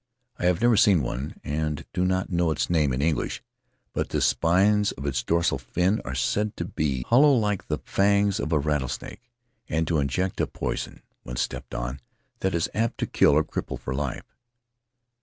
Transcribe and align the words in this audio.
I 0.39 0.45
have 0.45 0.61
never 0.61 0.77
seen 0.77 1.03
one, 1.03 1.39
and 1.43 1.85
do 1.93 2.05
not 2.05 2.31
know 2.31 2.49
its 2.49 2.71
name 2.71 2.91
in 2.91 3.03
English, 3.03 3.43
but 3.93 4.09
the 4.09 4.19
spines 4.19 4.91
of 4.93 5.05
its 5.05 5.21
dorsal 5.21 5.59
fin 5.59 6.01
are 6.03 6.15
said 6.15 6.57
to 6.57 6.65
be 6.65 7.03
hollow 7.03 7.31
like 7.35 7.67
the 7.67 7.77
fangs 7.77 8.39
of 8.39 8.51
a 8.51 8.57
rattlesnake, 8.57 9.29
and 9.69 9.85
to 9.87 9.99
inject 9.99 10.41
a 10.41 10.47
poison— 10.47 11.03
when 11.23 11.35
stepped 11.35 11.75
on— 11.75 11.99
that 12.39 12.55
is 12.55 12.67
apt 12.73 12.97
to 12.97 13.05
kill 13.05 13.33
or 13.33 13.43
cripple 13.43 13.79
for 13.79 13.93
life. 13.93 14.35